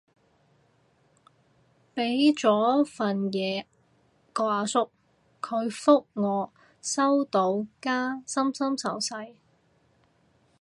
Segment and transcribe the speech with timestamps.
[1.93, 3.63] 畀咗份嘢
[4.33, 4.89] 個阿叔，
[5.39, 9.35] 佢覆我收到加心心手勢